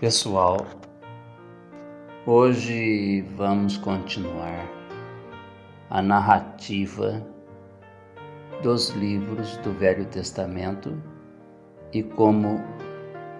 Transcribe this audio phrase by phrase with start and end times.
[0.00, 0.66] Pessoal,
[2.24, 4.66] hoje vamos continuar
[5.90, 7.22] a narrativa
[8.62, 10.96] dos livros do Velho Testamento
[11.92, 12.64] e, como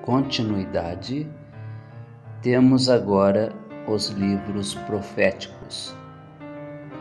[0.03, 1.27] continuidade,
[2.43, 3.55] temos agora
[3.89, 5.97] os livros proféticos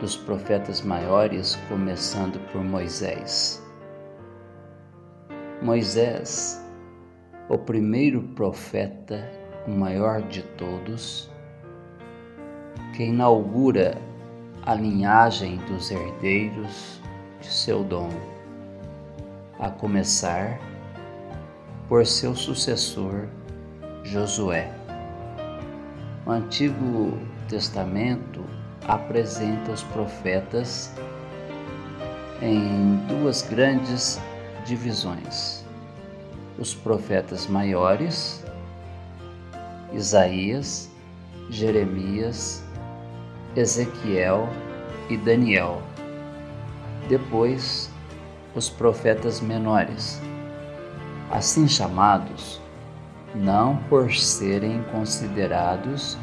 [0.00, 3.62] dos profetas maiores, começando por Moisés.
[5.60, 6.66] Moisés,
[7.50, 11.30] o primeiro profeta o maior de todos,
[12.96, 13.96] que inaugura
[14.64, 17.00] a linhagem dos herdeiros
[17.40, 18.10] de seu dom,
[19.58, 20.58] a começar
[21.88, 23.28] por seu sucessor
[24.02, 24.72] Josué.
[26.26, 27.18] O Antigo
[27.48, 28.44] Testamento
[28.86, 30.92] apresenta os profetas
[32.40, 34.20] em duas grandes
[34.64, 35.64] divisões:
[36.58, 38.44] os profetas maiores
[39.92, 40.90] Isaías,
[41.48, 42.62] Jeremias,
[43.56, 44.48] Ezequiel
[45.08, 45.82] e Daniel.
[47.08, 47.90] Depois,
[48.54, 50.20] os profetas menores,
[51.30, 52.60] assim chamados,
[53.34, 56.16] não por serem considerados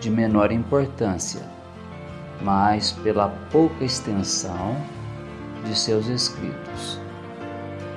[0.00, 1.42] de menor importância,
[2.42, 4.76] mas pela pouca extensão
[5.64, 7.00] de seus escritos.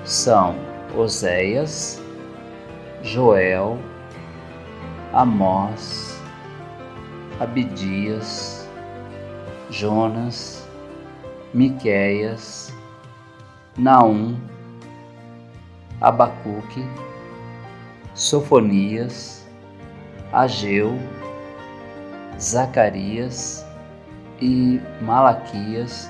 [0.05, 0.55] São
[0.95, 2.01] Oséias,
[3.03, 3.77] Joel,
[5.11, 6.21] Amós,
[7.39, 8.69] Abidias,
[9.71, 10.67] Jonas,
[11.51, 12.71] Miqueias,
[13.75, 14.37] Naum,
[15.99, 16.85] Abacuque,
[18.13, 19.47] Sofonias,
[20.31, 20.93] Ageu,
[22.39, 23.65] Zacarias
[24.39, 26.07] e Malaquias,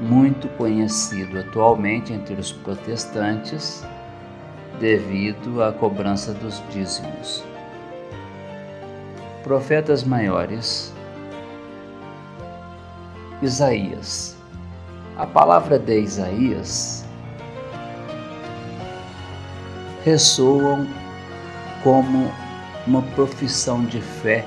[0.00, 3.86] muito conhecido atualmente entre os protestantes
[4.80, 7.51] devido à cobrança dos dízimos
[9.42, 10.92] profetas maiores.
[13.42, 14.36] Isaías.
[15.18, 17.04] A palavra de Isaías
[20.04, 20.86] ressoam
[21.82, 22.30] como
[22.86, 24.44] uma profissão de fé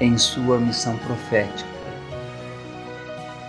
[0.00, 1.68] em sua missão profética.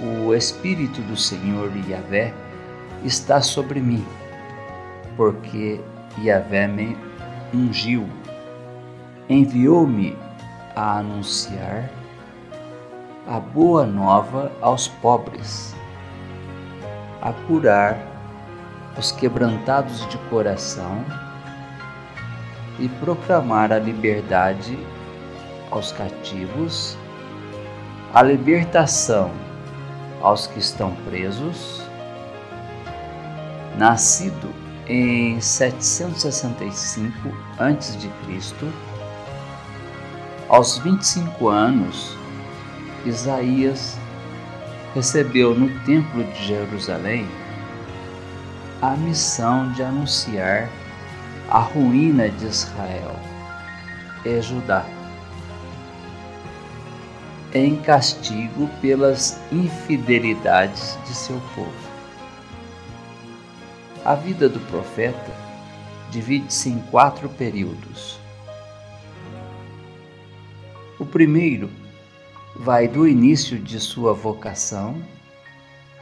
[0.02, 2.34] O Espírito do Senhor Yahvé
[3.04, 4.06] está sobre mim,
[5.16, 5.80] porque
[6.22, 6.98] Yahvé me
[7.54, 8.06] ungiu,
[9.30, 10.25] enviou-me
[10.76, 11.90] a anunciar
[13.28, 15.76] a boa nova aos pobres,
[17.22, 17.98] a curar
[18.98, 21.04] os quebrantados de coração
[22.78, 24.78] e proclamar a liberdade
[25.72, 26.98] aos cativos,
[28.14, 29.32] a libertação
[30.22, 31.82] aos que estão presos.
[33.78, 34.50] Nascido
[34.88, 38.10] em 765 a.C.,
[40.48, 42.16] aos 25 anos,
[43.06, 43.98] Isaías
[44.94, 47.28] recebeu no Templo de Jerusalém
[48.82, 50.70] a missão de anunciar
[51.50, 53.16] a ruína de Israel
[54.24, 54.86] e Judá,
[57.54, 61.72] em castigo pelas infidelidades de seu povo.
[64.04, 65.32] A vida do profeta
[66.12, 68.20] divide-se em quatro períodos
[71.16, 71.70] primeiro
[72.58, 75.02] vai do início de sua vocação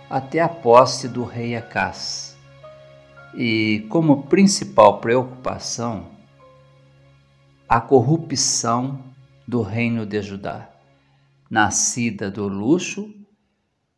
[0.10, 2.36] até a posse do rei Acás,
[3.36, 6.08] e como principal preocupação,
[7.70, 9.04] a corrupção
[9.48, 10.68] do reino de Judá,
[11.48, 13.14] nascida do luxo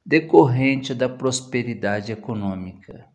[0.05, 3.05] decorrente da prosperidade econômica.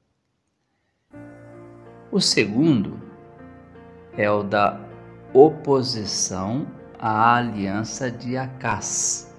[2.10, 2.98] O segundo
[4.16, 4.80] é o da
[5.34, 9.34] oposição a aliança de Acás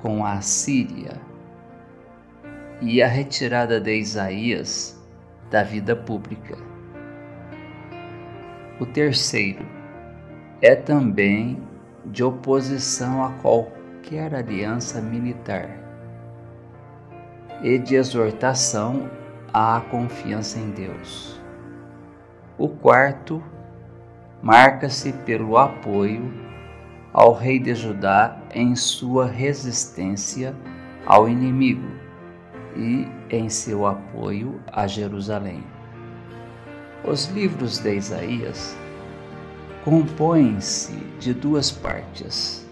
[0.00, 1.20] com a Síria
[2.80, 4.98] e a retirada de Isaías
[5.50, 6.56] da vida pública.
[8.80, 9.66] O terceiro
[10.62, 11.62] é também
[12.06, 15.68] de oposição a qualquer aliança militar
[17.62, 19.10] e de exortação
[19.52, 21.38] à confiança em Deus.
[22.56, 23.42] O quarto
[24.44, 26.30] marca-se pelo apoio
[27.14, 30.54] ao rei de Judá em sua resistência
[31.06, 31.88] ao inimigo
[32.76, 35.64] e em seu apoio a Jerusalém.
[37.02, 38.76] Os livros de Isaías
[39.82, 42.68] compõem-se de duas partes.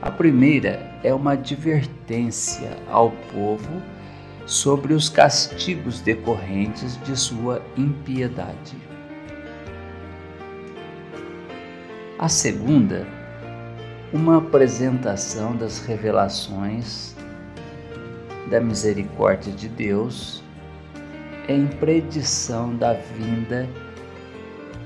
[0.00, 3.82] A primeira é uma advertência ao povo
[4.46, 8.95] sobre os castigos decorrentes de sua impiedade.
[12.18, 13.06] A segunda,
[14.10, 17.14] uma apresentação das revelações
[18.48, 20.42] da misericórdia de Deus
[21.46, 23.68] em predição da vinda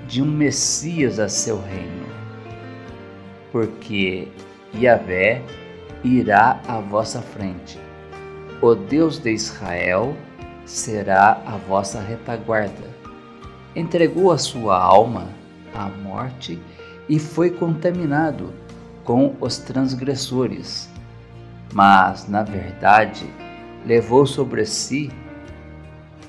[0.08, 2.06] de um Messias a seu reino,
[3.52, 4.26] porque
[4.74, 5.40] Yahvé
[6.02, 7.78] irá à vossa frente.
[8.60, 10.16] O Deus de Israel
[10.66, 12.90] será a vossa retaguarda.
[13.76, 15.28] Entregou a sua alma
[15.72, 16.79] à morte e
[17.18, 18.52] foi contaminado
[19.04, 20.88] com os transgressores,
[21.72, 23.28] mas, na verdade,
[23.84, 25.10] levou sobre si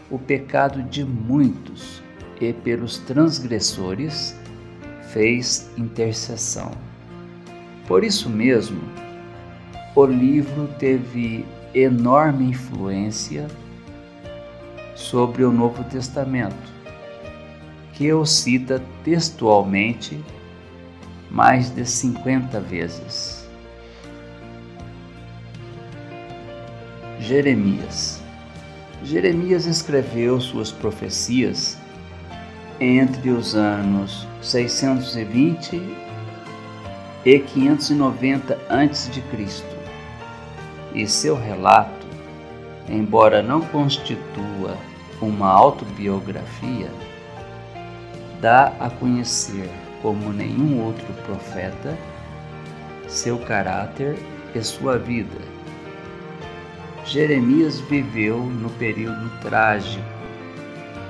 [0.10, 2.02] o pecado de muitos
[2.40, 4.36] e pelos transgressores
[5.12, 6.72] fez intercessão.
[7.88, 8.82] Por isso mesmo,
[9.96, 13.48] o livro teve enorme influência
[14.96, 16.72] sobre o Novo Testamento,
[17.94, 20.20] que o cita textualmente
[21.32, 23.50] mais de 50 vezes.
[27.20, 28.22] Jeremias
[29.04, 31.78] Jeremias escreveu suas profecias
[32.80, 35.82] entre os anos 620
[37.26, 39.24] e 590 a.C.
[40.94, 42.06] E seu relato,
[42.88, 44.78] embora não constitua
[45.20, 46.92] uma autobiografia,
[48.40, 49.70] dá a conhecer,
[50.02, 51.98] como nenhum outro profeta,
[53.08, 54.18] seu caráter
[54.56, 55.40] e sua vida.
[57.06, 60.06] Jeremias viveu no período trágico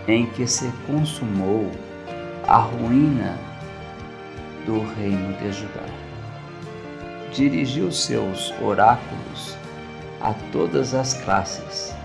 [0.08, 1.70] em que se consumou
[2.48, 3.38] a ruína
[4.66, 5.86] do reino de Judá.
[7.34, 9.56] Dirigiu seus oráculos
[10.20, 11.96] a todas as classes,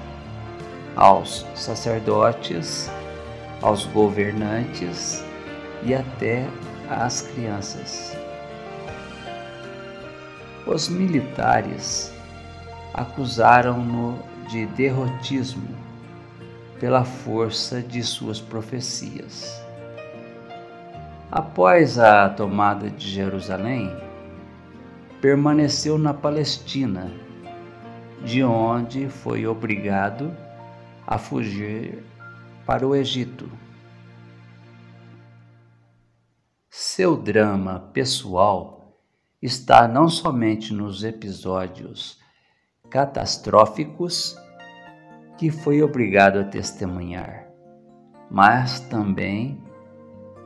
[0.94, 2.90] aos sacerdotes,
[3.60, 5.24] aos governantes
[5.82, 6.46] e até
[6.90, 8.16] às crianças.
[10.66, 12.12] Os militares
[12.92, 14.18] acusaram-no
[14.48, 15.68] de derrotismo
[16.80, 19.62] pela força de suas profecias.
[21.30, 23.94] Após a tomada de Jerusalém,
[25.20, 27.10] permaneceu na Palestina,
[28.24, 30.34] de onde foi obrigado
[31.06, 32.02] a fugir
[32.64, 33.48] para o Egito.
[36.96, 38.96] Seu drama pessoal
[39.42, 42.18] está não somente nos episódios
[42.88, 44.34] catastróficos
[45.36, 47.48] que foi obrigado a testemunhar,
[48.30, 49.62] mas também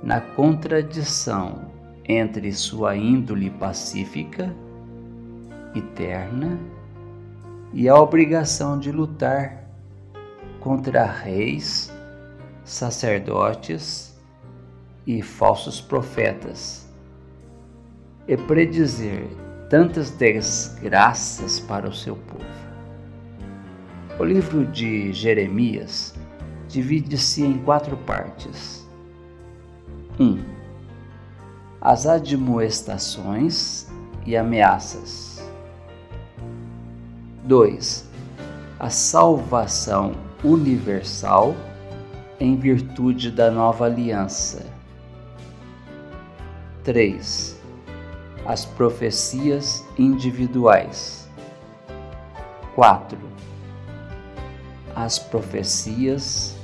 [0.02, 1.70] na contradição
[2.04, 4.52] entre sua índole pacífica
[5.72, 6.58] e terna
[7.72, 9.70] e a obrigação de lutar
[10.58, 11.92] contra reis,
[12.64, 14.09] sacerdotes
[15.06, 16.88] e falsos profetas
[18.28, 19.26] e predizer
[19.68, 22.44] tantas desgraças para o seu povo.
[24.18, 26.14] O livro de Jeremias
[26.68, 28.86] divide-se em quatro partes.
[30.18, 30.24] 1.
[30.24, 30.44] Um,
[31.80, 33.88] as admoestações
[34.26, 35.42] e ameaças.
[37.44, 38.10] 2.
[38.78, 40.12] A salvação
[40.44, 41.54] universal
[42.38, 44.79] em virtude da nova aliança.
[46.90, 47.56] 3.
[48.44, 51.30] As profecias individuais.
[52.74, 53.16] 4
[54.96, 56.56] as profecias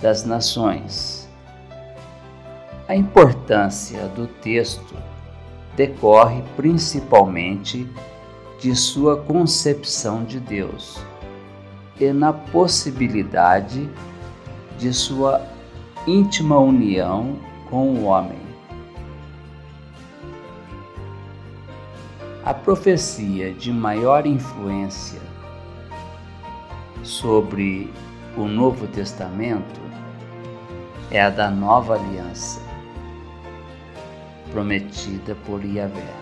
[0.00, 1.28] das nações.
[2.86, 4.94] A importância do texto
[5.74, 7.90] decorre principalmente
[8.60, 11.04] de sua concepção de Deus
[11.98, 13.90] e na possibilidade
[14.78, 15.44] de sua
[16.06, 17.36] íntima união
[17.68, 18.49] com o homem.
[22.42, 25.20] A profecia de maior influência
[27.02, 27.92] sobre
[28.34, 29.78] o Novo Testamento
[31.10, 32.62] é a da nova aliança
[34.50, 36.14] prometida por Yahvé.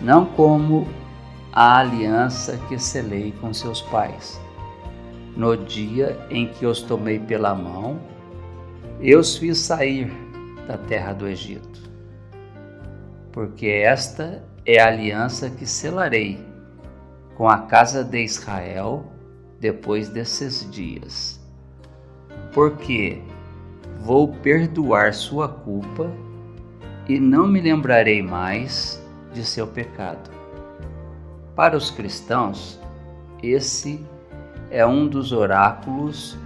[0.00, 0.86] Não como
[1.52, 4.40] a aliança que selei com seus pais,
[5.36, 7.98] no dia em que os tomei pela mão,
[9.00, 10.08] eu os fiz sair
[10.68, 11.89] da terra do Egito.
[13.32, 16.44] Porque esta é a aliança que selarei
[17.36, 19.04] com a casa de Israel
[19.60, 21.40] depois desses dias.
[22.52, 23.22] Porque
[24.00, 26.10] vou perdoar sua culpa
[27.08, 29.00] e não me lembrarei mais
[29.32, 30.30] de seu pecado.
[31.54, 32.80] Para os cristãos,
[33.42, 34.04] esse
[34.70, 36.38] é um dos oráculos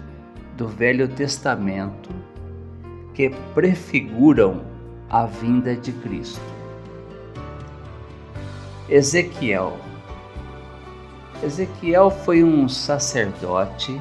[0.57, 2.11] do Velho Testamento
[3.15, 4.63] que prefiguram
[5.09, 6.54] a vinda de Cristo.
[8.87, 9.79] Ezequiel
[11.43, 13.99] Ezequiel foi um sacerdote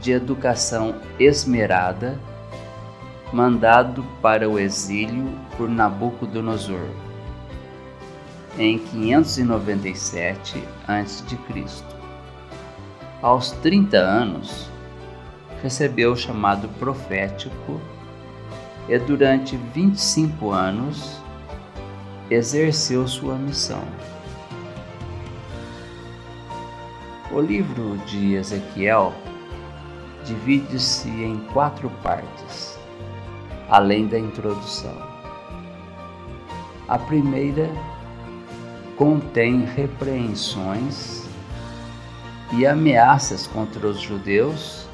[0.00, 2.18] de educação esmerada,
[3.32, 6.88] mandado para o exílio por Nabucodonosor
[8.58, 11.38] em 597 a.C.
[13.22, 14.68] Aos 30 anos,
[15.62, 17.80] recebeu o chamado profético
[18.88, 21.21] e durante 25 anos
[22.32, 23.82] exerceu sua missão.
[27.30, 29.12] O livro de Ezequiel
[30.24, 32.78] divide-se em quatro partes,
[33.68, 34.96] além da introdução.
[36.88, 37.70] A primeira
[38.96, 41.26] contém repreensões
[42.52, 44.86] e ameaças contra os judeus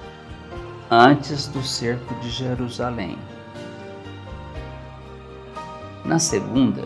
[0.90, 3.18] antes do cerco de Jerusalém.
[6.04, 6.84] Na segunda,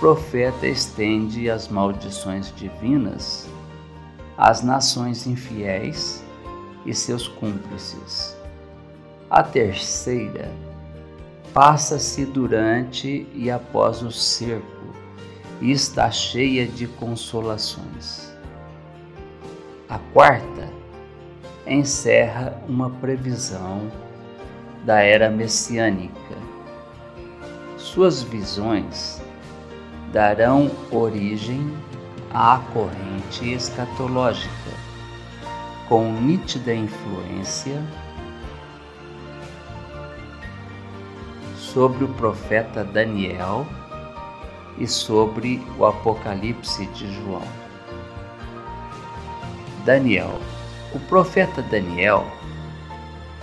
[0.00, 3.48] profeta estende as maldições divinas
[4.36, 6.24] às nações infiéis
[6.86, 8.36] e seus cúmplices.
[9.28, 10.52] A terceira
[11.52, 14.64] passa-se durante e após o cerco
[15.60, 18.32] e está cheia de consolações.
[19.88, 20.68] A quarta
[21.66, 23.90] encerra uma previsão
[24.84, 26.36] da era messiânica.
[27.76, 29.20] Suas visões
[30.12, 31.72] darão origem
[32.32, 34.70] à corrente escatológica,
[35.88, 37.82] com nítida influência
[41.56, 43.66] sobre o profeta Daniel
[44.78, 47.42] e sobre o Apocalipse de João.
[49.84, 50.38] Daniel.
[50.94, 52.26] O profeta Daniel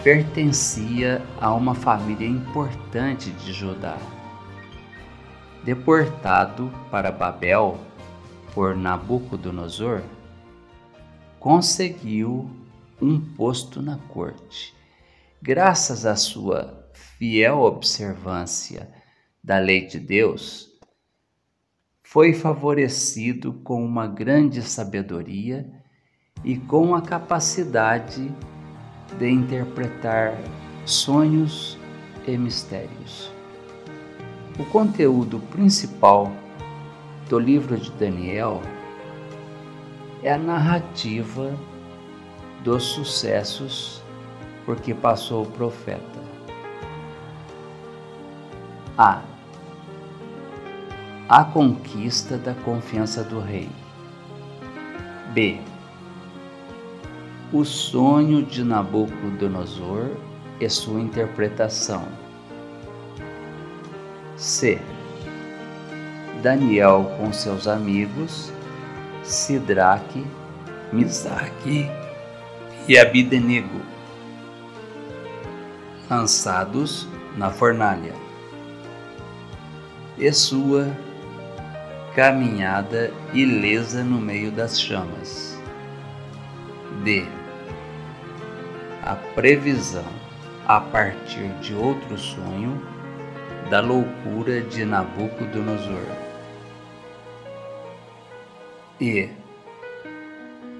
[0.04, 3.98] pertencia a uma família importante de Judá.
[5.66, 7.80] Deportado para Babel
[8.54, 10.04] por Nabucodonosor,
[11.40, 12.48] conseguiu
[13.02, 14.76] um posto na corte.
[15.42, 18.94] Graças à sua fiel observância
[19.44, 20.70] da lei de Deus,
[22.04, 25.68] foi favorecido com uma grande sabedoria
[26.44, 28.32] e com a capacidade
[29.18, 30.38] de interpretar
[30.86, 31.76] sonhos
[32.28, 33.34] e mistérios.
[34.58, 36.32] O conteúdo principal
[37.30, 38.62] do livro de Daniel
[40.24, 41.54] é a narrativa
[42.64, 44.02] dos sucessos
[44.66, 46.20] por que passou o profeta.
[48.98, 49.22] A
[51.28, 53.68] a conquista da confiança do rei.
[55.34, 55.60] B.
[57.52, 60.12] O sonho de Nabucodonosor
[60.60, 62.08] e sua interpretação.
[64.38, 64.80] C.
[66.42, 68.52] Daniel com seus amigos,
[69.24, 70.26] Sidraque,
[70.92, 71.90] Misaque
[72.88, 73.82] e Abidenego,
[76.10, 78.14] lançados na fornalha.
[80.18, 80.88] E sua
[82.14, 85.58] caminhada ilesa no meio das chamas.
[87.04, 87.26] D.
[89.04, 90.06] A previsão,
[90.68, 92.95] a partir de outro sonho,
[93.70, 96.06] da loucura de Nabucodonosor.
[99.00, 99.30] E.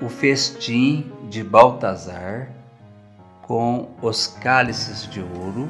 [0.02, 2.50] O festim de Baltazar
[3.42, 5.70] com os cálices de ouro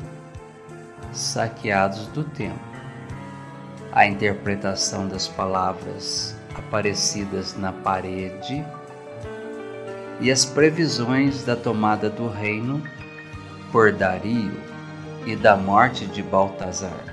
[1.11, 2.75] saqueados do templo
[3.95, 8.65] a interpretação das palavras aparecidas na parede
[10.19, 12.83] e as previsões da tomada do reino
[13.71, 14.74] por Dario
[15.25, 17.03] e da morte de Baltazar.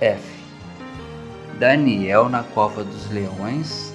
[0.00, 0.34] F.
[1.58, 3.94] Daniel na cova dos leões,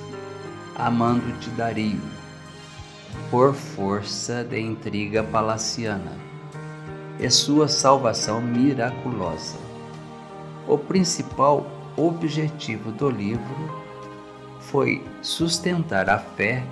[0.76, 2.02] amando de Dario,
[3.30, 6.14] por força de intriga palaciana,
[7.20, 9.58] e sua salvação miraculosa.
[10.66, 11.68] O principal
[11.98, 13.84] objetivo do livro
[14.62, 16.64] foi sustentar a fé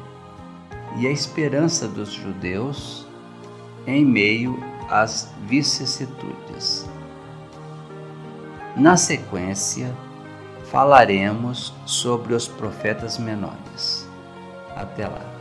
[0.98, 3.06] e a esperança dos judeus
[3.86, 4.58] em meio
[4.90, 6.88] às vicissitudes.
[8.76, 9.94] Na sequência,
[10.72, 14.08] falaremos sobre os profetas menores.
[14.76, 15.37] Até lá.